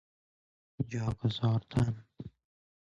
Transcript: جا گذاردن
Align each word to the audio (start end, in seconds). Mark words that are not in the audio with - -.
جا 0.87 1.13
گذاردن 1.19 2.05